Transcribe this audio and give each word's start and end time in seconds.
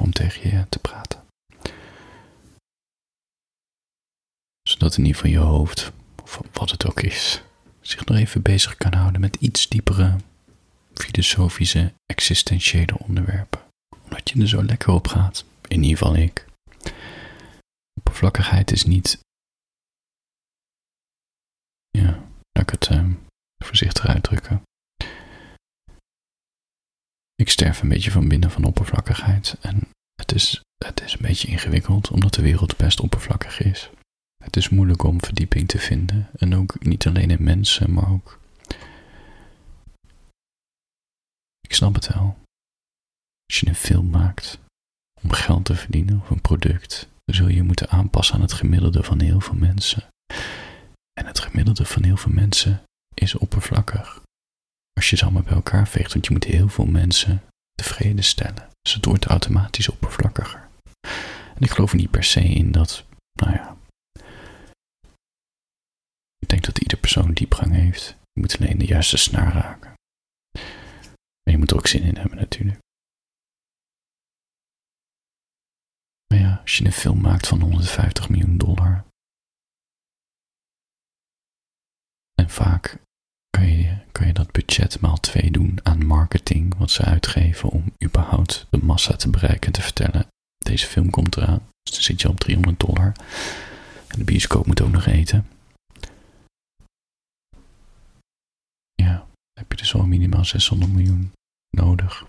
om 0.00 0.12
tegen 0.12 0.50
je 0.50 0.68
te 0.68 0.78
praten. 0.78 1.20
Zodat 4.68 4.96
in 4.96 5.04
ieder 5.04 5.20
geval 5.20 5.40
je 5.40 5.46
hoofd, 5.46 5.92
of 6.22 6.40
wat 6.52 6.70
het 6.70 6.86
ook 6.86 7.00
is, 7.00 7.42
zich 7.80 8.04
nog 8.04 8.16
even 8.16 8.42
bezig 8.42 8.76
kan 8.76 8.94
houden 8.94 9.20
met 9.20 9.36
iets 9.36 9.68
diepere 9.68 10.16
filosofische, 10.94 11.92
existentiële 12.06 12.98
onderwerpen. 12.98 13.60
Omdat 14.04 14.30
je 14.30 14.40
er 14.40 14.48
zo 14.48 14.64
lekker 14.64 14.92
op 14.92 15.06
gaat. 15.06 15.44
In 15.68 15.82
ieder 15.82 15.98
geval 15.98 16.16
ik. 16.16 16.46
Oppervlakkigheid 17.94 18.70
is 18.70 18.84
niet. 18.84 19.18
Ja, 21.90 22.24
laat 22.52 22.62
ik 22.62 22.70
het 22.70 22.88
uh, 22.90 23.06
voorzichtig 23.64 24.06
uitdrukken. 24.06 24.62
Sterf 27.62 27.82
een 27.82 27.88
beetje 27.88 28.10
van 28.10 28.28
binnen 28.28 28.50
van 28.50 28.64
oppervlakkigheid. 28.64 29.56
En 29.60 29.88
het 30.14 30.32
is, 30.32 30.62
het 30.84 31.02
is 31.02 31.12
een 31.12 31.22
beetje 31.22 31.48
ingewikkeld, 31.48 32.10
omdat 32.10 32.34
de 32.34 32.42
wereld 32.42 32.76
best 32.76 33.00
oppervlakkig 33.00 33.60
is. 33.60 33.90
Het 34.44 34.56
is 34.56 34.68
moeilijk 34.68 35.02
om 35.02 35.24
verdieping 35.24 35.68
te 35.68 35.78
vinden. 35.78 36.28
En 36.36 36.54
ook 36.54 36.84
niet 36.84 37.06
alleen 37.06 37.30
in 37.30 37.42
mensen, 37.42 37.92
maar 37.92 38.10
ook. 38.10 38.38
Ik 41.60 41.74
snap 41.74 41.94
het 41.94 42.14
wel. 42.14 42.36
Als 43.46 43.60
je 43.60 43.68
een 43.68 43.74
film 43.74 44.10
maakt 44.10 44.58
om 45.22 45.30
geld 45.32 45.64
te 45.64 45.74
verdienen 45.74 46.20
of 46.20 46.30
een 46.30 46.40
product, 46.40 47.08
dan 47.24 47.34
zul 47.34 47.48
je 47.48 47.54
je 47.54 47.62
moeten 47.62 47.88
aanpassen 47.88 48.34
aan 48.34 48.40
het 48.40 48.52
gemiddelde 48.52 49.02
van 49.02 49.20
heel 49.20 49.40
veel 49.40 49.56
mensen. 49.56 50.08
En 51.12 51.26
het 51.26 51.38
gemiddelde 51.38 51.84
van 51.84 52.02
heel 52.02 52.16
veel 52.16 52.32
mensen 52.32 52.82
is 53.14 53.34
oppervlakkig. 53.34 54.20
Als 54.92 55.10
je 55.10 55.16
ze 55.16 55.24
allemaal 55.24 55.42
bij 55.42 55.54
elkaar 55.54 55.88
veegt, 55.88 56.12
want 56.12 56.26
je 56.26 56.32
moet 56.32 56.44
heel 56.44 56.68
veel 56.68 56.86
mensen 56.86 57.42
tevreden 57.74 58.24
stellen. 58.24 58.68
Dus 58.82 58.94
het 58.94 59.04
wordt 59.04 59.24
automatisch 59.26 59.88
oppervlakkiger. 59.88 60.68
En 61.54 61.62
ik 61.62 61.70
geloof 61.70 61.92
niet 61.92 62.10
per 62.10 62.24
se 62.24 62.40
in 62.42 62.72
dat, 62.72 63.04
nou 63.32 63.52
ja, 63.52 63.76
ik 66.38 66.48
denk 66.48 66.64
dat 66.64 66.78
ieder 66.78 66.98
persoon 66.98 67.32
diepgang 67.32 67.72
heeft. 67.72 68.16
Je 68.32 68.40
moet 68.40 68.56
alleen 68.58 68.78
de 68.78 68.86
juiste 68.86 69.16
snaar 69.16 69.52
raken. 69.52 69.94
En 71.42 71.52
je 71.52 71.58
moet 71.58 71.70
er 71.70 71.76
ook 71.76 71.86
zin 71.86 72.02
in 72.02 72.16
hebben 72.16 72.38
natuurlijk. 72.38 72.78
Maar 76.26 76.38
ja, 76.38 76.58
als 76.62 76.76
je 76.76 76.84
een 76.84 76.92
film 76.92 77.20
maakt 77.20 77.46
van 77.46 77.60
150 77.60 78.28
miljoen 78.28 78.58
dollar. 78.58 79.04
En 82.34 82.50
vaak 82.50 82.98
kan 83.50 83.66
je, 83.66 83.91
kan 84.12 84.26
je 84.26 84.32
dat 84.32 84.52
budget 84.52 85.00
maal 85.00 85.20
twee 85.20 85.50
doen 85.50 85.78
aan 85.82 86.06
marketing, 86.06 86.74
wat 86.78 86.90
ze 86.90 87.02
uitgeven 87.02 87.68
om 87.68 87.84
überhaupt 88.04 88.66
de 88.70 88.78
massa 88.78 89.16
te 89.16 89.30
bereiken 89.30 89.66
en 89.66 89.72
te 89.72 89.82
vertellen. 89.82 90.26
Deze 90.58 90.86
film 90.86 91.10
komt 91.10 91.36
eraan, 91.36 91.60
dus 91.82 91.94
dan 91.94 92.02
zit 92.02 92.20
je 92.20 92.28
op 92.28 92.40
300 92.40 92.80
dollar. 92.80 93.12
En 94.08 94.18
de 94.18 94.24
bioscoop 94.24 94.66
moet 94.66 94.82
ook 94.82 94.90
nog 94.90 95.06
eten. 95.06 95.46
heb 99.62 99.70
je 99.70 99.76
dus 99.76 99.94
al 99.94 100.06
minimaal 100.06 100.44
600 100.44 100.92
miljoen 100.92 101.32
nodig. 101.70 102.26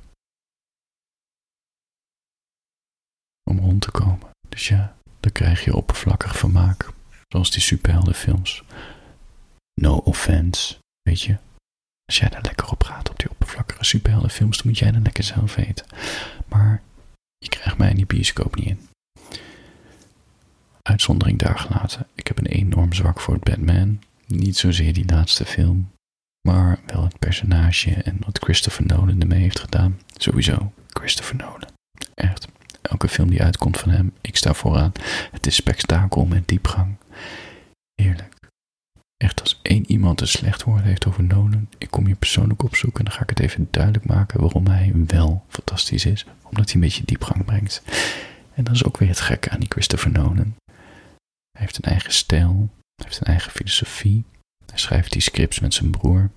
Om 3.44 3.60
rond 3.60 3.82
te 3.82 3.92
komen. 3.92 4.30
Dus 4.50 4.68
ja, 4.68 4.96
dan 5.20 5.32
krijg 5.32 5.64
je 5.64 5.76
oppervlakkig 5.76 6.38
vermaak. 6.38 6.90
Zoals 7.28 7.52
die 7.52 7.62
superheldenfilms. 7.62 8.64
No 9.82 9.98
offense, 9.98 10.78
weet 11.02 11.22
je. 11.22 11.38
Als 12.06 12.18
jij 12.18 12.30
daar 12.30 12.42
lekker 12.42 12.70
op 12.70 12.84
gaat 12.84 13.10
op 13.10 13.20
die 13.20 13.30
oppervlakkige 13.30 13.84
superheldenfilms, 13.84 14.58
dan 14.58 14.68
moet 14.68 14.80
jij 14.80 14.92
dan 14.92 15.02
lekker 15.02 15.24
zelf 15.24 15.56
weten. 15.56 15.86
Maar 16.48 16.82
je 17.38 17.50
krijgt 17.50 17.78
mij 17.78 17.90
in 17.90 17.96
die 17.96 18.06
bioscoop 18.06 18.56
niet 18.56 18.68
in. 18.68 18.88
Uitzondering 20.82 21.40
daar 21.40 21.60
gelaten. 21.60 22.08
Ik 22.16 22.28
heb 22.28 22.38
een 22.38 22.46
enorm 22.46 22.94
zwak 22.94 23.20
voor 23.20 23.34
het 23.34 23.44
Batman. 23.44 24.02
Niet 24.26 24.58
zozeer 24.58 24.94
die 24.94 25.06
laatste 25.06 25.46
film, 25.46 25.92
maar 26.48 26.80
wel 26.86 27.04
het 27.04 27.20
personage 27.20 27.94
en 27.94 28.18
wat 28.26 28.40
Christopher 28.44 28.86
Nolan 28.86 29.22
ermee 29.22 29.42
heeft 29.42 29.60
gedaan. 29.60 30.00
Sowieso, 30.18 30.74
Christopher 30.88 31.36
Nolan. 31.36 31.70
Echt, 32.14 32.48
elke 32.82 33.08
film 33.08 33.30
die 33.30 33.44
uitkomt 33.44 33.80
van 33.80 33.90
hem, 33.90 34.14
ik 34.22 34.38
sta 34.38 34.54
vooraan. 34.54 34.92
Het 35.32 35.48
is 35.48 35.56
spektakel 35.56 36.26
met 36.26 36.48
diepgang. 36.48 36.96
Heerlijk. 38.02 38.43
Echt, 39.24 39.42
als 39.42 39.60
één 39.62 39.92
iemand 39.92 40.22
een 40.22 40.28
slecht 40.28 40.64
woord 40.64 40.84
heeft 40.84 41.06
over 41.06 41.24
Nolan, 41.24 41.68
ik 41.78 41.92
kom 41.92 42.08
je 42.08 42.16
persoonlijk 42.16 42.64
opzoeken 42.64 43.00
en 43.00 43.06
dan 43.06 43.14
ga 43.14 43.22
ik 43.22 43.30
het 43.30 43.40
even 43.40 43.68
duidelijk 43.72 44.06
maken 44.06 44.40
waarom 44.40 44.68
hij 44.68 44.92
wel 44.96 45.46
fantastisch 45.48 46.06
is. 46.06 46.26
Omdat 46.44 46.66
hij 46.66 46.74
een 46.74 46.80
beetje 46.80 47.06
diepgang 47.06 47.46
brengt. 47.46 47.84
En 48.54 48.64
dat 48.64 48.74
is 48.74 48.84
ook 48.84 48.98
weer 48.98 49.10
het 49.10 49.20
gekke 49.20 49.50
aan 49.50 49.60
die 49.60 49.70
Christopher 49.70 50.12
Nolan. 50.12 50.56
Hij 51.52 51.62
heeft 51.62 51.78
een 51.78 51.92
eigen 51.92 52.14
stijl, 52.14 52.70
hij 52.96 53.06
heeft 53.06 53.20
een 53.20 53.28
eigen 53.28 53.52
filosofie. 53.52 54.24
Hij 54.66 54.78
schrijft 54.78 55.12
die 55.12 55.22
scripts 55.22 55.60
met 55.60 55.74
zijn 55.74 55.92
broer. 55.92 56.30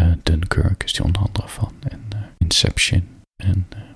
Uh, 0.00 0.12
Dunkirk 0.22 0.84
is 0.84 0.92
die 0.92 1.04
onder 1.04 1.22
andere 1.22 1.48
van. 1.48 1.72
En 1.80 2.02
uh, 2.14 2.20
Inception. 2.38 3.08
En. 3.36 3.66
Uh, 3.76 3.95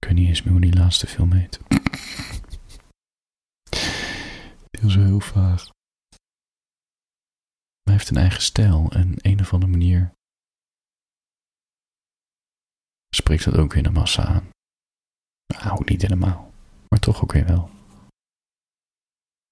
ik 0.00 0.08
weet 0.08 0.18
niet 0.18 0.28
eens 0.28 0.42
meer 0.42 0.52
hoe 0.52 0.60
die 0.60 0.74
laatste 0.74 1.06
film 1.06 1.32
heet. 1.32 1.60
Die 4.70 4.86
is 4.86 4.94
heel 4.94 5.20
vaag. 5.20 5.70
hij 7.82 7.92
heeft 7.92 8.10
een 8.10 8.16
eigen 8.16 8.42
stijl 8.42 8.90
en 8.92 9.14
een 9.16 9.40
of 9.40 9.52
andere 9.52 9.70
manier 9.70 10.12
spreekt 13.16 13.44
dat 13.44 13.56
ook 13.56 13.72
weer 13.72 13.82
de 13.82 13.90
massa 13.90 14.24
aan. 14.24 14.48
Nou, 15.46 15.82
niet 15.84 16.02
helemaal 16.02 16.50
maar 16.90 17.00
toch 17.00 17.22
ook 17.22 17.32
weer 17.32 17.46
wel. 17.46 17.70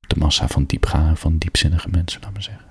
De 0.07 0.17
massa 0.19 0.49
van 0.49 0.65
diepgaan, 0.65 1.17
van 1.17 1.39
diepzinnige 1.39 1.89
mensen, 1.89 2.21
laat 2.21 2.33
maar 2.33 2.43
zeggen. 2.43 2.68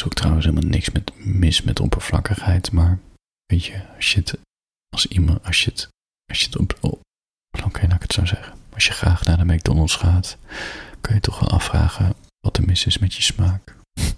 Is 0.00 0.06
ook 0.06 0.14
trouwens 0.14 0.44
helemaal 0.44 0.70
niks 0.70 0.90
met, 0.90 1.12
mis 1.16 1.62
met 1.62 1.80
oppervlakkigheid, 1.80 2.72
maar 2.72 2.98
weet 3.46 3.64
je, 3.64 3.94
als 3.96 4.12
je 4.12 4.18
het 4.18 4.38
als 4.88 5.06
iemand, 5.06 5.44
als 5.44 5.64
je 5.64 5.70
het, 5.70 5.88
als 6.30 6.40
je 6.40 6.46
het 6.46 6.56
op, 6.56 6.78
op 6.80 7.00
oké, 7.64 7.94
ik 7.94 8.02
het 8.02 8.12
zo 8.12 8.24
zeggen. 8.24 8.58
Als 8.72 8.86
je 8.86 8.92
graag 8.92 9.24
naar 9.24 9.36
de 9.36 9.54
McDonald's 9.54 9.96
gaat, 9.96 10.38
kun 11.00 11.14
je 11.14 11.20
toch 11.20 11.38
wel 11.40 11.48
afvragen 11.48 12.14
wat 12.40 12.56
er 12.56 12.64
mis 12.64 12.86
is 12.86 12.98
met 12.98 13.14
je 13.14 13.22
smaak. 13.22 13.76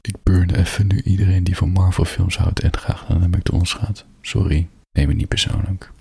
Ik 0.00 0.22
burn 0.22 0.54
even 0.54 0.86
nu 0.86 1.02
iedereen 1.02 1.44
die 1.44 1.56
van 1.56 1.70
Marvel 1.70 2.04
films 2.04 2.36
houdt 2.36 2.60
en 2.60 2.76
graag 2.76 3.08
naar 3.08 3.20
de 3.20 3.28
McDonald's 3.28 3.72
gaat. 3.72 4.04
Sorry, 4.20 4.68
neem 4.98 5.08
het 5.08 5.16
niet 5.16 5.28
persoonlijk. 5.28 5.92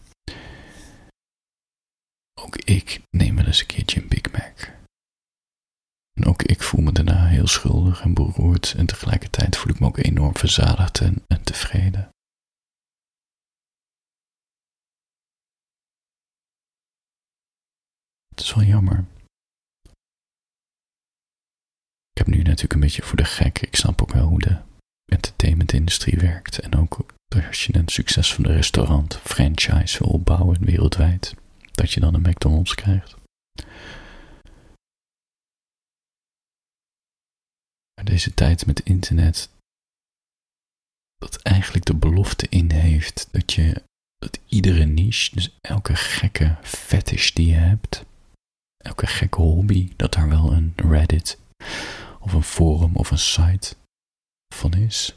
Ook 2.41 2.55
ik 2.57 3.01
neem 3.09 3.35
wel 3.35 3.45
eens 3.45 3.59
een 3.59 3.65
keertje 3.65 4.01
een 4.01 4.07
Big 4.07 4.31
Mac. 4.31 4.82
En 6.13 6.25
ook 6.25 6.43
ik 6.43 6.61
voel 6.63 6.81
me 6.81 6.91
daarna 6.91 7.25
heel 7.25 7.47
schuldig 7.47 8.01
en 8.01 8.13
beroerd 8.13 8.73
en 8.77 8.85
tegelijkertijd 8.85 9.57
voel 9.57 9.73
ik 9.73 9.79
me 9.79 9.87
ook 9.87 9.97
enorm 9.97 10.37
verzadigd 10.37 10.99
en, 10.99 11.23
en 11.27 11.43
tevreden. 11.43 12.09
Het 18.29 18.39
is 18.39 18.53
wel 18.53 18.63
jammer 18.63 19.05
ik 22.13 22.19
heb 22.25 22.27
nu 22.27 22.41
natuurlijk 22.41 22.73
een 22.73 22.79
beetje 22.79 23.01
voor 23.01 23.17
de 23.17 23.25
gek. 23.25 23.61
Ik 23.61 23.75
snap 23.75 24.01
ook 24.01 24.11
wel 24.13 24.27
hoe 24.27 24.39
de 24.39 24.57
entertainmentindustrie 25.05 26.19
werkt. 26.19 26.59
En 26.59 26.75
ook 26.75 27.05
als 27.47 27.65
je 27.65 27.75
een 27.75 27.87
succesvolle 27.87 28.53
restaurant, 28.53 29.15
franchise 29.15 29.99
wil 29.99 30.07
opbouwen 30.07 30.65
wereldwijd, 30.65 31.35
dat 31.71 31.91
je 31.91 31.99
dan 31.99 32.13
een 32.13 32.21
McDonald's 32.21 32.75
krijgt. 32.75 33.15
Deze 38.03 38.33
tijd 38.33 38.65
met 38.65 38.79
internet, 38.79 39.49
dat 41.17 41.41
eigenlijk 41.41 41.85
de 41.85 41.95
belofte 41.95 42.47
in 42.49 42.71
heeft 42.71 43.27
dat 43.31 43.53
je, 43.53 43.83
dat 44.17 44.39
iedere 44.45 44.85
niche, 44.85 45.35
dus 45.35 45.57
elke 45.61 45.95
gekke 45.95 46.57
fetish 46.61 47.31
die 47.31 47.47
je 47.47 47.55
hebt, 47.55 48.05
elke 48.77 49.07
gekke 49.07 49.41
hobby, 49.41 49.91
dat 49.95 50.13
daar 50.13 50.29
wel 50.29 50.53
een 50.53 50.73
Reddit 50.75 51.39
of 52.19 52.33
een 52.33 52.43
forum 52.43 52.95
of 52.95 53.11
een 53.11 53.17
site 53.17 53.75
van 54.55 54.73
is, 54.73 55.15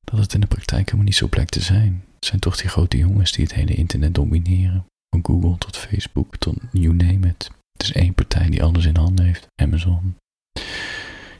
dat 0.00 0.18
het 0.18 0.34
in 0.34 0.40
de 0.40 0.46
praktijk 0.46 0.84
helemaal 0.84 1.04
niet 1.04 1.14
zo 1.14 1.28
blijkt 1.28 1.52
te 1.52 1.60
zijn. 1.60 2.04
Het 2.14 2.24
zijn 2.24 2.40
toch 2.40 2.56
die 2.56 2.68
grote 2.68 2.96
jongens 2.96 3.32
die 3.32 3.44
het 3.44 3.54
hele 3.54 3.74
internet 3.74 4.14
domineren. 4.14 4.86
Van 5.08 5.24
Google 5.24 5.58
tot 5.58 5.76
Facebook 5.76 6.36
tot 6.36 6.56
you 6.72 6.94
name 6.94 7.28
it. 7.28 7.50
Het 7.72 7.82
is 7.82 7.92
één 7.92 8.14
partij 8.14 8.50
die 8.50 8.62
alles 8.62 8.84
in 8.84 8.96
handen 8.96 9.24
heeft. 9.24 9.46
Amazon, 9.62 10.16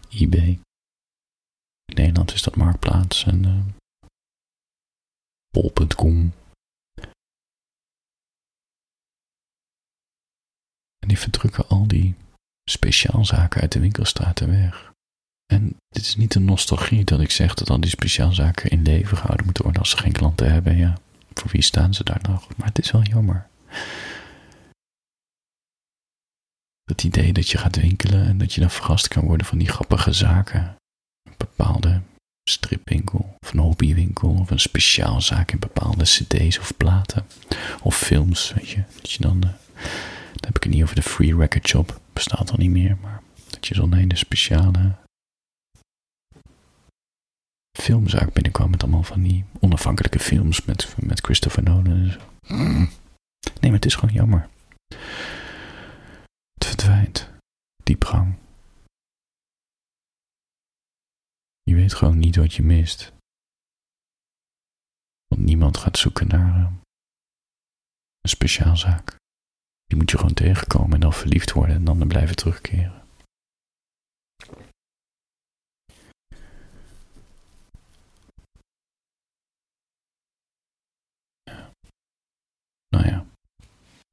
eBay. 0.09 0.61
In 1.85 1.95
Nederland 1.95 2.33
is 2.33 2.43
dat 2.43 2.57
Marktplaats 2.57 3.25
en 3.25 3.45
uh, 3.45 3.65
Bol.com. 5.51 6.33
En 10.99 11.09
die 11.09 11.19
verdrukken 11.19 11.69
al 11.69 11.89
die 11.89 12.15
speciaalzaken 12.71 13.61
uit 13.61 13.73
de 13.73 13.81
winkelstraten 13.81 14.51
weg. 14.51 14.93
En 15.47 15.77
dit 15.89 16.03
is 16.03 16.17
niet 16.17 16.35
een 16.35 16.45
nostalgie 16.45 17.05
dat 17.05 17.21
ik 17.21 17.31
zeg 17.31 17.55
dat 17.55 17.71
al 17.71 17.81
die 17.81 17.91
speciaalzaken 17.91 18.71
in 18.71 18.83
leven 18.83 19.17
gehouden 19.17 19.45
moeten 19.45 19.63
worden 19.63 19.83
als 19.83 19.91
ze 19.91 19.97
geen 19.97 20.13
klanten 20.13 20.53
hebben. 20.53 20.77
Ja, 20.77 20.99
voor 21.35 21.51
wie 21.51 21.63
staan 21.63 21.95
ze 21.95 22.05
daar 22.05 22.23
nog? 22.23 22.57
Maar 22.57 22.67
het 22.67 22.79
is 22.79 22.91
wel 22.91 23.03
jammer. 23.03 23.49
Het 26.89 27.05
idee 27.05 27.33
dat 27.33 27.49
je 27.49 27.59
gaat 27.59 27.77
winkelen 27.77 28.27
en 28.27 28.39
dat 28.39 28.53
je 28.53 28.61
dan 28.61 28.71
verrast 28.71 29.09
kan 29.09 29.25
worden 29.25 29.47
van 29.47 29.59
die 29.59 29.69
grappige 29.69 30.13
zaken. 30.13 30.77
Een 31.23 31.35
bepaalde 31.37 32.01
stripwinkel 32.51 33.37
of 33.41 33.53
een 33.53 33.59
hobbywinkel 33.59 34.31
of 34.31 34.51
een 34.51 34.61
speciaalzaak 34.61 35.53
in 35.53 35.59
bepaalde 35.59 36.05
cd's 36.05 36.59
of 36.59 36.77
platen 36.77 37.27
of 37.83 37.97
films, 37.97 38.53
weet 38.53 38.69
je. 38.69 38.83
Dat 39.01 39.11
je 39.11 39.23
dan, 39.23 39.37
uh, 39.37 39.43
dan 40.33 40.47
heb 40.47 40.57
ik 40.57 40.63
het 40.63 40.73
niet 40.73 40.83
over 40.83 40.95
de 40.95 41.03
free 41.03 41.37
record 41.37 41.69
shop, 41.69 42.01
bestaat 42.13 42.51
al 42.51 42.57
niet 42.57 42.71
meer, 42.71 42.97
maar 43.01 43.23
dat 43.51 43.67
je 43.67 43.75
zo'n 43.75 43.95
hele 43.95 44.17
speciale 44.17 44.93
filmzaak 47.79 48.33
binnenkwam 48.33 48.71
met 48.71 48.83
allemaal 48.83 49.03
van 49.03 49.23
die 49.23 49.45
onafhankelijke 49.61 50.19
films 50.19 50.65
met, 50.65 50.95
met 50.99 51.21
Christopher 51.21 51.63
Nolan 51.63 51.87
en 51.87 52.13
zo. 52.13 52.21
Nee, 53.61 53.71
maar 53.71 53.73
het 53.73 53.87
is 53.87 53.95
gewoon 53.95 54.15
jammer. 54.15 54.49
Diepgang. 57.85 58.39
Je 61.63 61.75
weet 61.75 61.95
gewoon 61.95 62.19
niet 62.19 62.37
wat 62.37 62.55
je 62.55 62.63
mist. 62.63 63.13
Want 65.27 65.43
niemand 65.43 65.77
gaat 65.77 65.99
zoeken 65.99 66.29
naar 66.29 66.67
een 68.21 68.29
speciaalzaak. 68.29 69.17
Die 69.85 69.99
moet 69.99 70.11
je 70.11 70.17
gewoon 70.17 70.35
tegenkomen 70.35 70.93
en 70.93 71.01
dan 71.01 71.13
verliefd 71.13 71.53
worden 71.53 71.77
en 71.77 71.85
dan 71.85 72.09
blijven 72.09 72.37
terugkeren. 72.37 73.07
Nou 82.89 83.07
ja, 83.07 83.27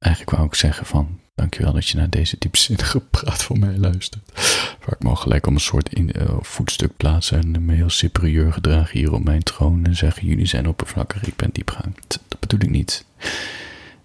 eigenlijk 0.06 0.36
wou 0.36 0.46
ik 0.46 0.54
zeggen 0.54 0.86
van 0.86 1.20
dankjewel 1.34 1.72
dat 1.72 1.88
je 1.88 1.96
naar 1.96 2.10
deze 2.10 2.36
diepzinnige 2.38 3.00
praat 3.16 3.42
van 3.42 3.58
mij 3.58 3.76
luistert. 3.78 4.32
Waar 4.78 4.94
ik 4.94 5.02
me 5.02 5.16
gelijk 5.16 5.46
om 5.46 5.54
een 5.54 5.60
soort 5.60 5.94
in, 5.94 6.10
uh, 6.16 6.36
voetstuk 6.40 6.96
plaatsen 6.96 7.54
en 7.54 7.64
me 7.64 7.74
heel 7.74 7.90
superieur 7.90 8.52
gedragen 8.52 8.98
hier 8.98 9.12
op 9.12 9.24
mijn 9.24 9.42
troon 9.42 9.84
en 9.84 9.96
zeggen 9.96 10.26
jullie 10.26 10.46
zijn 10.46 10.68
oppervlakkig, 10.68 11.26
ik 11.26 11.36
ben 11.36 11.50
diepgang. 11.52 11.96
Dat 12.06 12.40
bedoel 12.40 12.60
ik 12.60 12.70
niet. 12.70 13.04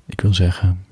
Ik 0.06 0.22
wil 0.22 0.34
zeggen, 0.34 0.86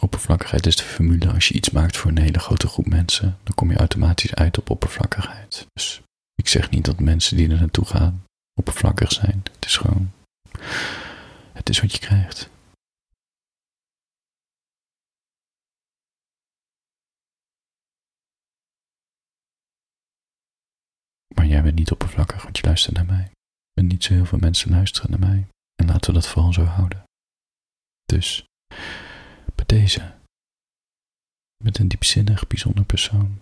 oppervlakkigheid 0.00 0.66
is 0.66 0.76
de 0.76 0.82
formule. 0.82 1.32
Als 1.32 1.48
je 1.48 1.54
iets 1.54 1.70
maakt 1.70 1.96
voor 1.96 2.10
een 2.10 2.18
hele 2.18 2.38
grote 2.38 2.66
groep 2.66 2.86
mensen, 2.86 3.38
dan 3.42 3.54
kom 3.54 3.70
je 3.70 3.76
automatisch 3.76 4.34
uit 4.34 4.58
op 4.58 4.70
oppervlakkigheid. 4.70 5.66
Dus 5.72 6.00
ik 6.34 6.48
zeg 6.48 6.70
niet 6.70 6.84
dat 6.84 7.00
mensen 7.00 7.36
die 7.36 7.50
er 7.50 7.58
naartoe 7.60 7.84
gaan 7.84 8.24
oppervlakkig 8.54 9.12
zijn. 9.12 9.42
Het 9.54 9.64
is 9.64 9.76
gewoon, 9.76 10.10
het 11.52 11.68
is 11.68 11.80
wat 11.80 11.92
je 11.92 11.98
krijgt. 11.98 12.50
Jij 21.50 21.62
bent 21.62 21.74
niet 21.74 21.90
oppervlakkig, 21.90 22.42
want 22.42 22.58
je 22.58 22.66
luistert 22.66 22.94
naar 22.94 23.06
mij. 23.06 23.30
En 23.72 23.86
niet 23.86 24.04
zo 24.04 24.12
heel 24.14 24.24
veel 24.24 24.38
mensen 24.38 24.70
luisteren 24.70 25.10
naar 25.10 25.28
mij. 25.28 25.46
En 25.74 25.86
laten 25.86 26.06
we 26.14 26.20
dat 26.20 26.28
vooral 26.28 26.52
zo 26.52 26.64
houden. 26.64 27.04
Dus, 28.04 28.44
bij 29.54 29.66
deze, 29.66 30.18
met 31.64 31.78
een 31.78 31.88
diepzinnig, 31.88 32.46
bijzonder 32.46 32.84
persoon. 32.84 33.40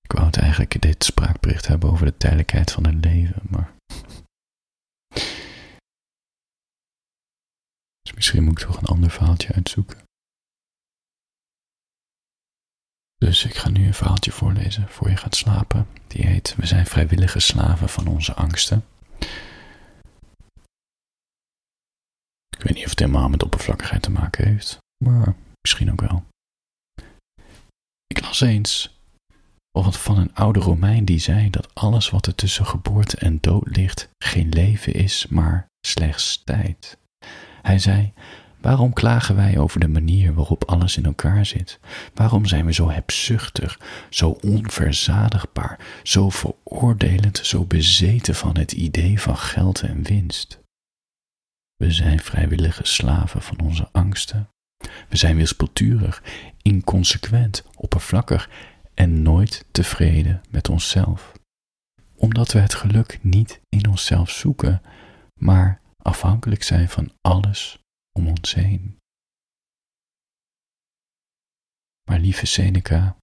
Ik 0.00 0.12
wou 0.12 0.26
het 0.26 0.36
eigenlijk 0.36 0.82
dit 0.82 1.04
spraakbericht 1.04 1.66
hebben 1.66 1.90
over 1.90 2.06
de 2.06 2.16
tijdelijkheid 2.16 2.72
van 2.72 2.86
het 2.86 3.04
leven, 3.04 3.42
maar. 3.50 3.74
Dus 8.02 8.12
misschien 8.14 8.44
moet 8.44 8.60
ik 8.60 8.66
toch 8.66 8.76
een 8.76 8.86
ander 8.86 9.10
verhaaltje 9.10 9.52
uitzoeken. 9.52 10.09
Dus 13.24 13.44
ik 13.44 13.54
ga 13.54 13.68
nu 13.68 13.86
een 13.86 13.94
verhaaltje 13.94 14.32
voorlezen 14.32 14.88
voor 14.88 15.10
je 15.10 15.16
gaat 15.16 15.36
slapen. 15.36 15.86
Die 16.06 16.26
heet 16.26 16.54
We 16.56 16.66
zijn 16.66 16.86
vrijwillige 16.86 17.40
slaven 17.40 17.88
van 17.88 18.06
onze 18.06 18.34
angsten. 18.34 18.84
Ik 22.56 22.62
weet 22.66 22.74
niet 22.74 22.84
of 22.84 22.90
het 22.90 22.98
helemaal 22.98 23.28
met 23.28 23.42
oppervlakkigheid 23.42 24.02
te 24.02 24.10
maken 24.10 24.46
heeft, 24.46 24.78
maar 25.04 25.34
misschien 25.60 25.90
ook 25.92 26.00
wel. 26.00 26.24
Ik 28.06 28.20
las 28.20 28.40
eens 28.40 28.98
van 29.76 30.18
een 30.18 30.34
oude 30.34 30.60
Romein 30.60 31.04
die 31.04 31.18
zei 31.18 31.50
dat 31.50 31.74
alles 31.74 32.10
wat 32.10 32.26
er 32.26 32.34
tussen 32.34 32.66
geboorte 32.66 33.16
en 33.16 33.38
dood 33.40 33.76
ligt 33.76 34.08
geen 34.18 34.48
leven 34.48 34.92
is, 34.92 35.26
maar 35.26 35.66
slechts 35.86 36.42
tijd. 36.44 36.98
Hij 37.62 37.78
zei: 37.78 38.12
Waarom 38.60 38.92
klagen 38.92 39.36
wij 39.36 39.58
over 39.58 39.80
de 39.80 39.88
manier 39.88 40.34
waarop 40.34 40.64
alles 40.64 40.96
in 40.96 41.04
elkaar 41.04 41.46
zit? 41.46 41.80
Waarom 42.14 42.46
zijn 42.46 42.66
we 42.66 42.72
zo 42.72 42.90
hebzuchtig, 42.90 43.80
zo 44.10 44.30
onverzadigbaar, 44.30 45.78
zo 46.02 46.30
veroordelend, 46.30 47.38
zo 47.42 47.64
bezeten 47.64 48.34
van 48.34 48.56
het 48.56 48.72
idee 48.72 49.20
van 49.20 49.36
geld 49.36 49.82
en 49.82 50.02
winst? 50.02 50.60
We 51.76 51.92
zijn 51.92 52.20
vrijwillige 52.20 52.86
slaven 52.86 53.42
van 53.42 53.60
onze 53.60 53.88
angsten. 53.92 54.48
We 55.08 55.16
zijn 55.16 55.36
wispelturig, 55.36 56.22
inconsequent, 56.62 57.64
oppervlakkig 57.76 58.50
en 58.94 59.22
nooit 59.22 59.64
tevreden 59.70 60.40
met 60.50 60.68
onszelf. 60.68 61.32
Omdat 62.16 62.52
we 62.52 62.58
het 62.58 62.74
geluk 62.74 63.18
niet 63.22 63.60
in 63.68 63.88
onszelf 63.88 64.30
zoeken, 64.30 64.82
maar 65.34 65.80
afhankelijk 65.98 66.62
zijn 66.62 66.88
van 66.88 67.12
alles 67.20 67.79
om 68.12 68.26
ons 68.26 68.54
heen. 68.54 68.98
Maar 72.08 72.18
lieve 72.18 72.46
Seneca, 72.46 73.16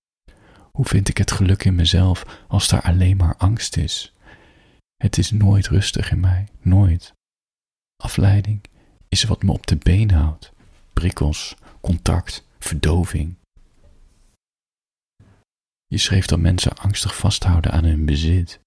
hoe 0.72 0.86
vind 0.86 1.10
ik 1.10 1.18
het 1.18 1.32
geluk 1.32 1.64
in 1.64 1.76
mezelf 1.76 2.46
als 2.48 2.68
daar 2.68 2.82
alleen 2.82 3.18
maar 3.18 3.38
angst 3.38 3.78
is? 3.78 4.14
Het 4.96 5.18
is 5.18 5.32
nooit 5.32 5.68
rustig 5.68 6.12
in 6.12 6.20
mij, 6.20 6.48
nooit. 6.62 7.14
Afleiding 8.04 8.62
is 9.10 9.24
wat 9.24 9.44
me 9.44 9.52
op 9.52 9.68
de 9.68 9.76
been 9.76 10.12
houdt. 10.12 10.52
Prikkels, 10.94 11.56
contact, 11.82 12.48
verdoving. 12.60 13.36
Je 15.86 15.98
schreef 15.98 16.26
dat 16.26 16.40
mensen 16.40 16.78
angstig 16.78 17.16
vasthouden 17.16 17.72
aan 17.72 17.84
hun 17.84 18.06
bezit. 18.06 18.60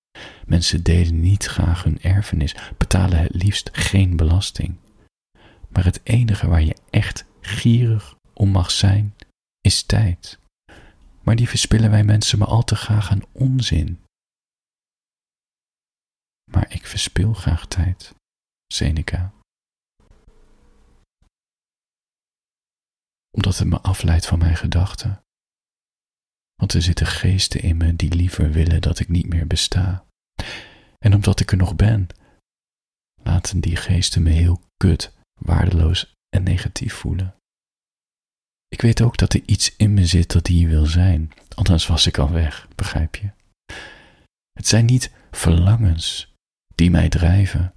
Mensen 0.46 0.82
delen 0.82 1.20
niet 1.20 1.44
graag 1.44 1.82
hun 1.82 2.02
erfenis, 2.02 2.56
betalen 2.78 3.18
het 3.18 3.34
liefst 3.34 3.70
geen 3.72 4.16
belasting. 4.16 4.76
Maar 5.70 5.84
het 5.84 6.00
enige 6.02 6.48
waar 6.48 6.62
je 6.62 6.76
echt 6.90 7.24
gierig 7.40 8.16
om 8.34 8.48
mag 8.48 8.70
zijn, 8.70 9.14
is 9.60 9.82
tijd. 9.82 10.38
Maar 11.22 11.36
die 11.36 11.48
verspillen 11.48 11.90
wij 11.90 12.04
mensen 12.04 12.38
maar 12.38 12.48
al 12.48 12.64
te 12.64 12.76
graag 12.76 13.10
aan 13.10 13.22
onzin. 13.32 14.04
Maar 16.50 16.72
ik 16.72 16.86
verspil 16.86 17.34
graag 17.34 17.66
tijd, 17.66 18.14
Seneca. 18.66 19.32
Omdat 23.30 23.58
het 23.58 23.68
me 23.68 23.80
afleidt 23.80 24.26
van 24.26 24.38
mijn 24.38 24.56
gedachten. 24.56 25.20
Want 26.54 26.72
er 26.72 26.82
zitten 26.82 27.06
geesten 27.06 27.62
in 27.62 27.76
me 27.76 27.96
die 27.96 28.14
liever 28.14 28.50
willen 28.50 28.80
dat 28.80 28.98
ik 28.98 29.08
niet 29.08 29.26
meer 29.26 29.46
besta. 29.46 30.06
En 30.98 31.14
omdat 31.14 31.40
ik 31.40 31.50
er 31.50 31.56
nog 31.56 31.76
ben, 31.76 32.06
laten 33.22 33.60
die 33.60 33.76
geesten 33.76 34.22
me 34.22 34.30
heel 34.30 34.62
kut 34.76 35.19
waardeloos 35.40 36.14
en 36.28 36.42
negatief 36.42 36.94
voelen. 36.94 37.34
Ik 38.68 38.80
weet 38.80 39.00
ook 39.00 39.16
dat 39.16 39.32
er 39.32 39.42
iets 39.46 39.76
in 39.76 39.94
me 39.94 40.06
zit 40.06 40.32
dat 40.32 40.46
hier 40.46 40.68
wil 40.68 40.86
zijn, 40.86 41.32
anders 41.54 41.86
was 41.86 42.06
ik 42.06 42.18
al 42.18 42.30
weg, 42.30 42.68
begrijp 42.74 43.14
je? 43.14 43.30
Het 44.52 44.68
zijn 44.68 44.84
niet 44.84 45.12
verlangens 45.30 46.34
die 46.74 46.90
mij 46.90 47.08
drijven, 47.08 47.74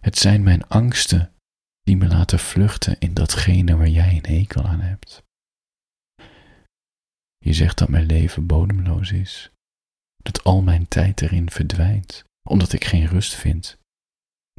het 0.00 0.18
zijn 0.18 0.42
mijn 0.42 0.68
angsten 0.68 1.32
die 1.82 1.96
me 1.96 2.08
laten 2.08 2.38
vluchten 2.38 2.98
in 2.98 3.14
datgene 3.14 3.76
waar 3.76 3.88
jij 3.88 4.16
een 4.16 4.36
hekel 4.36 4.64
aan 4.64 4.80
hebt. 4.80 5.22
Je 7.38 7.52
zegt 7.52 7.78
dat 7.78 7.88
mijn 7.88 8.06
leven 8.06 8.46
bodemloos 8.46 9.12
is, 9.12 9.50
dat 10.22 10.44
al 10.44 10.62
mijn 10.62 10.88
tijd 10.88 11.20
erin 11.20 11.50
verdwijnt, 11.50 12.24
omdat 12.48 12.72
ik 12.72 12.84
geen 12.84 13.06
rust 13.06 13.34
vind 13.34 13.79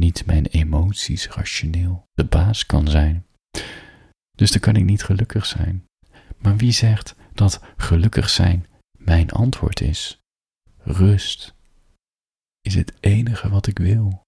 niet 0.02 0.26
mijn 0.26 0.46
emoties 0.46 1.28
rationeel 1.28 2.08
de 2.14 2.26
baas 2.26 2.66
kan 2.66 2.88
zijn. 2.88 3.26
Dus 4.32 4.52
dan 4.52 4.60
kan 4.60 4.76
ik 4.76 4.84
niet 4.84 5.04
gelukkig 5.04 5.46
zijn. 5.46 5.86
Maar 6.38 6.58
wie 6.58 6.72
zegt 6.72 7.16
dat 7.34 7.62
gelukkig 7.78 8.30
zijn 8.30 8.68
mijn 8.98 9.32
antwoord 9.32 9.82
is? 9.82 10.20
Rust 10.78 11.54
is 12.62 12.76
het 12.76 12.94
enige 13.00 13.50
wat 13.50 13.68
ik 13.68 13.78
wil. 13.78 14.22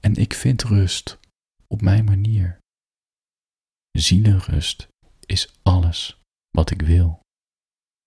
En 0.00 0.14
ik 0.16 0.34
vind 0.34 0.62
rust 0.62 1.18
op 1.66 1.80
mijn 1.80 2.04
manier. 2.04 2.58
Zielenrust 3.90 4.88
is 5.26 5.54
alles 5.62 6.20
wat 6.50 6.70
ik 6.70 6.82
wil. 6.82 7.20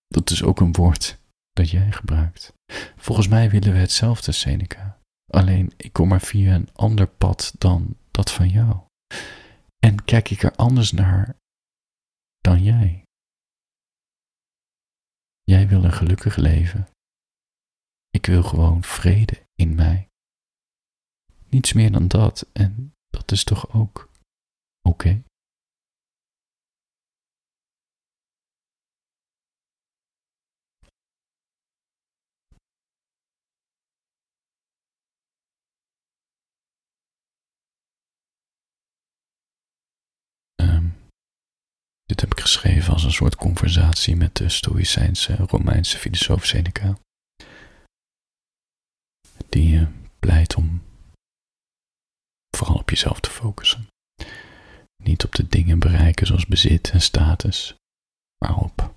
Dat 0.08 0.30
is 0.30 0.44
ook 0.44 0.60
een 0.60 0.74
woord 0.74 1.20
dat 1.52 1.70
jij 1.70 1.92
gebruikt. 1.92 2.54
Volgens 2.96 3.28
mij 3.28 3.50
willen 3.50 3.74
we 3.74 3.80
hetzelfde, 3.80 4.32
Seneca. 4.32 5.02
Alleen 5.34 5.74
ik 5.78 5.94
kom 5.94 6.08
maar 6.08 6.22
via 6.22 6.56
een 6.56 6.70
ander 6.74 7.08
pad 7.08 7.56
dan 7.58 7.98
dat 8.12 8.32
van 8.32 8.50
jou. 8.50 8.82
En 9.80 10.06
kijk 10.06 10.30
ik 10.30 10.44
er 10.44 10.56
anders 10.56 10.92
naar 10.92 11.36
dan 12.38 12.64
jij. 12.64 13.04
Jij 15.44 15.68
wil 15.68 15.84
een 15.84 15.94
gelukkig 15.94 16.36
leven. 16.36 16.88
Ik 18.10 18.26
wil 18.26 18.44
gewoon 18.44 18.84
vrede 18.84 19.48
in 19.56 19.76
mij. 19.76 20.08
Niets 21.50 21.74
meer 21.74 21.92
dan 21.92 22.08
dat 22.08 22.50
en 22.54 22.94
dat 23.10 23.32
is 23.32 23.44
toch 23.44 23.74
ook 23.74 24.10
oké? 24.82 25.23
Dit 42.14 42.22
heb 42.22 42.32
ik 42.32 42.40
geschreven 42.40 42.94
als 42.94 43.04
een 43.04 43.12
soort 43.12 43.36
conversatie 43.36 44.16
met 44.16 44.36
de 44.36 44.50
Stoïcijnse 44.50 45.36
Romeinse 45.36 45.98
filosoof 45.98 46.46
Seneca. 46.46 46.98
Die 49.50 49.76
uh, 49.76 49.88
pleit 50.20 50.56
om 50.56 50.82
vooral 52.58 52.78
op 52.78 52.90
jezelf 52.90 53.20
te 53.20 53.30
focussen. 53.30 53.88
Niet 55.04 55.24
op 55.24 55.36
de 55.36 55.48
dingen 55.48 55.80
bereiken 55.80 56.28
zoals 56.28 56.46
bezit 56.46 56.90
en 56.90 57.02
status, 57.02 57.76
maar 58.38 58.58
op 58.58 58.96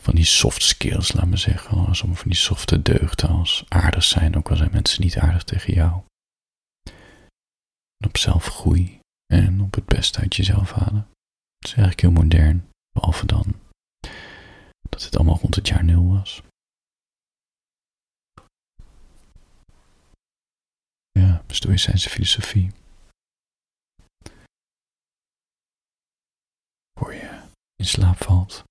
van 0.00 0.14
die 0.14 0.24
soft 0.24 0.62
skills, 0.62 1.12
laat 1.12 1.26
me 1.26 1.36
zeggen. 1.36 1.86
Als 1.86 2.00
van 2.00 2.16
die 2.24 2.34
softe 2.34 2.82
deugden 2.82 3.28
als 3.28 3.64
aardig 3.68 4.04
zijn, 4.04 4.36
ook 4.36 4.50
al 4.50 4.56
zijn 4.56 4.72
mensen 4.72 5.02
niet 5.02 5.18
aardig 5.18 5.44
tegen 5.44 5.74
jou. 5.74 6.02
En 7.96 8.08
op 8.08 8.16
zelfgroei 8.16 9.00
en 9.32 9.60
op 9.60 9.74
het 9.74 9.86
beste 9.86 10.20
uit 10.20 10.36
jezelf 10.36 10.72
halen. 10.72 11.08
Het 11.58 11.66
is 11.66 11.74
eigenlijk 11.74 12.00
heel 12.00 12.22
modern, 12.22 12.68
behalve 12.90 13.26
dan 13.26 13.54
dat 14.88 15.02
het 15.02 15.16
allemaal 15.16 15.38
rond 15.38 15.54
het 15.54 15.68
jaar 15.68 15.84
nul 15.84 16.08
was. 16.08 16.42
Ja, 21.10 21.42
Stoïcijnse 21.46 22.08
filosofie. 22.08 22.70
Voor 26.98 27.14
je 27.14 27.42
in 27.76 27.84
slaap 27.84 28.16
valt. 28.16 28.64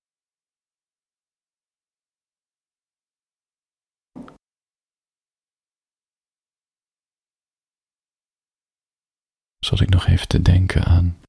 Zat 9.58 9.80
ik 9.80 9.88
nog 9.88 10.06
even 10.06 10.28
te 10.28 10.42
denken 10.42 10.84
aan 10.84 11.20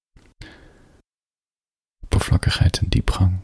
oppervlakkigheid 2.30 2.78
en 2.78 2.90
diepgang. 2.90 3.40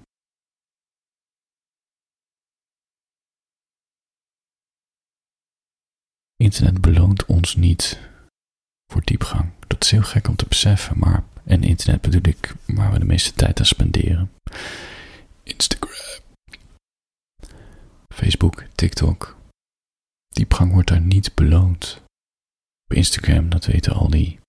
Internet 6.35 6.81
beloont 6.81 7.25
ons 7.25 7.55
niet 7.55 7.99
voor 8.91 9.01
diepgang. 9.03 9.51
Dat 9.67 9.83
is 9.83 9.91
heel 9.91 10.01
gek 10.01 10.27
om 10.27 10.35
te 10.35 10.47
beseffen, 10.47 10.99
maar 10.99 11.23
en 11.43 11.63
internet 11.63 12.01
bedoel 12.01 12.27
ik 12.27 12.53
waar 12.65 12.91
we 12.91 12.99
de 12.99 13.05
meeste 13.05 13.33
tijd 13.33 13.59
aan 13.59 13.65
spenderen. 13.65 14.31
Instagram, 15.43 16.21
Facebook, 18.13 18.63
TikTok. 18.75 19.37
Diepgang 20.27 20.71
wordt 20.71 20.87
daar 20.87 21.01
niet 21.01 21.35
beloond. 21.35 22.01
Op 22.89 22.97
Instagram, 22.97 23.49
dat 23.49 23.65
weten 23.65 23.93
al 23.93 24.09
die 24.09 24.39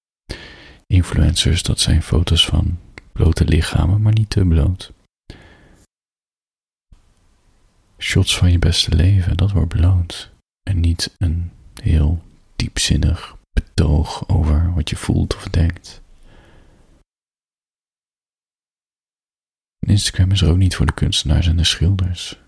influencers, 0.87 1.63
dat 1.63 1.81
zijn 1.81 2.03
foto's 2.03 2.47
van 2.47 2.79
blote 3.17 3.45
lichamen, 3.45 4.03
maar 4.03 4.13
niet 4.13 4.31
te 4.31 4.45
bloot. 4.45 4.93
Shots 7.99 8.39
van 8.39 8.53
je 8.53 8.59
beste 8.59 8.95
leven, 8.95 9.37
dat 9.37 9.53
wordt 9.53 9.73
beloond. 9.73 10.31
En 10.63 10.81
niet 10.81 11.15
een 11.19 11.51
heel 11.83 12.23
diepzinnig 12.57 13.37
betoog 13.53 14.29
over 14.29 14.75
wat 14.75 14.91
je 14.91 14.97
voelt 14.97 15.35
of 15.35 15.49
denkt. 15.49 16.03
Instagram 19.87 20.31
is 20.31 20.43
er 20.43 20.51
ook 20.51 20.57
niet 20.57 20.77
voor 20.77 20.87
de 20.87 20.95
kunstenaars 20.95 21.47
en 21.47 21.57
de 21.57 21.65
schilders. 21.65 22.39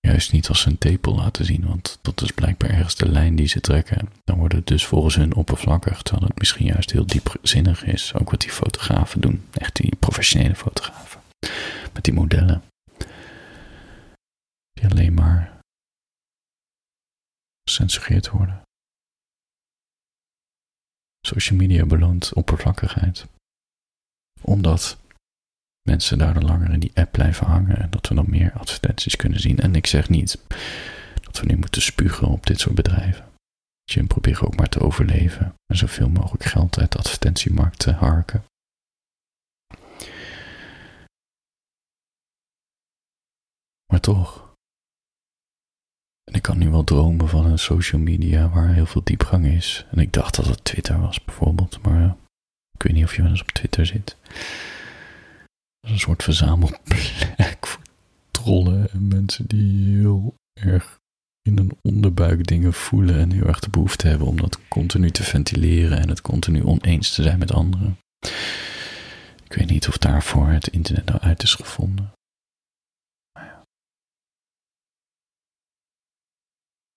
Juist 0.00 0.32
niet 0.32 0.48
als 0.48 0.60
ze 0.60 0.68
een 0.68 0.78
tepel 0.78 1.14
laten 1.14 1.44
zien, 1.44 1.66
want 1.66 1.98
dat 2.02 2.22
is 2.22 2.30
blijkbaar 2.30 2.70
ergens 2.70 2.94
de 2.94 3.08
lijn 3.08 3.36
die 3.36 3.46
ze 3.46 3.60
trekken. 3.60 4.08
Het 4.48 4.66
dus 4.66 4.86
volgens 4.86 5.14
hun 5.14 5.34
oppervlakkig, 5.34 6.02
terwijl 6.02 6.26
het 6.26 6.38
misschien 6.38 6.66
juist 6.66 6.90
heel 6.90 7.06
diepzinnig 7.06 7.84
is. 7.84 8.14
Ook 8.14 8.30
wat 8.30 8.40
die 8.40 8.50
fotografen 8.50 9.20
doen, 9.20 9.48
echt 9.52 9.76
die 9.76 9.96
professionele 9.96 10.54
fotografen. 10.54 11.20
Met 11.92 12.04
die 12.04 12.14
modellen. 12.14 12.62
Die 14.72 14.90
alleen 14.90 15.14
maar 15.14 15.58
gecensureerd 17.64 18.28
worden. 18.28 18.62
Social 21.26 21.58
media 21.58 21.86
beloont 21.86 22.32
oppervlakkigheid. 22.32 23.26
Omdat 24.40 24.98
mensen 25.88 26.18
daardoor 26.18 26.42
langer 26.42 26.72
in 26.72 26.80
die 26.80 26.92
app 26.94 27.12
blijven 27.12 27.46
hangen 27.46 27.76
en 27.78 27.90
dat 27.90 28.08
we 28.08 28.14
dan 28.14 28.30
meer 28.30 28.52
advertenties 28.52 29.16
kunnen 29.16 29.40
zien. 29.40 29.58
En 29.58 29.74
ik 29.74 29.86
zeg 29.86 30.08
niet 30.08 30.38
dat 31.20 31.40
we 31.40 31.46
nu 31.46 31.56
moeten 31.56 31.82
spugen 31.82 32.28
op 32.28 32.46
dit 32.46 32.60
soort 32.60 32.74
bedrijven. 32.74 33.31
Je 33.94 34.04
probeert 34.04 34.40
ook 34.40 34.56
maar 34.56 34.68
te 34.68 34.80
overleven 34.80 35.54
en 35.66 35.76
zoveel 35.76 36.08
mogelijk 36.08 36.44
geld 36.44 36.78
uit 36.78 36.92
de 36.92 36.98
advertentiemarkt 36.98 37.78
te 37.78 37.92
harken. 37.92 38.44
Maar 43.86 44.00
toch. 44.00 44.54
En 46.24 46.34
ik 46.34 46.42
kan 46.42 46.58
nu 46.58 46.70
wel 46.70 46.84
dromen 46.84 47.28
van 47.28 47.46
een 47.46 47.58
social 47.58 48.00
media 48.00 48.48
waar 48.48 48.74
heel 48.74 48.86
veel 48.86 49.04
diepgang 49.04 49.46
is. 49.46 49.86
En 49.90 49.98
ik 49.98 50.12
dacht 50.12 50.34
dat 50.36 50.46
het 50.46 50.64
Twitter 50.64 51.00
was 51.00 51.24
bijvoorbeeld, 51.24 51.82
maar 51.82 52.16
ik 52.72 52.82
weet 52.82 52.92
niet 52.92 53.04
of 53.04 53.16
je 53.16 53.22
wel 53.22 53.30
eens 53.30 53.42
op 53.42 53.50
Twitter 53.50 53.86
zit 53.86 54.16
een 55.88 55.98
soort 55.98 56.22
verzamelplek 56.22 57.66
voor 57.66 57.82
trollen 58.30 58.90
en 58.90 59.08
mensen 59.08 59.46
die 59.46 59.98
heel 59.98 60.34
erg 60.60 61.00
in 61.42 61.58
een 61.58 61.78
onderbuik 61.82 62.46
dingen 62.46 62.72
voelen 62.72 63.18
en 63.18 63.30
heel 63.30 63.46
erg 63.46 63.60
de 63.60 63.70
behoefte 63.70 64.08
hebben 64.08 64.26
om 64.26 64.36
dat 64.36 64.68
continu 64.68 65.10
te 65.10 65.22
ventileren 65.22 65.98
en 65.98 66.08
het 66.08 66.20
continu 66.20 66.64
oneens 66.64 67.14
te 67.14 67.22
zijn 67.22 67.38
met 67.38 67.52
anderen. 67.52 67.98
Ik 69.44 69.52
weet 69.58 69.70
niet 69.70 69.88
of 69.88 69.98
daarvoor 69.98 70.48
het 70.48 70.68
internet 70.68 71.04
nou 71.04 71.20
uit 71.20 71.42
is 71.42 71.54
gevonden. 71.54 72.12
Maar 73.32 73.44
ja. 73.44 73.62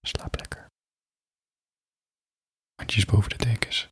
Slaap 0.08 0.36
lekker. 0.38 0.68
Handjes 2.76 3.06
boven 3.06 3.30
de 3.30 3.46
dekens. 3.46 3.88